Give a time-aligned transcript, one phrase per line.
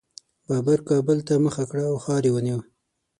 [0.47, 2.59] بابر کابل ته مخه کړه او ښار یې ونیو.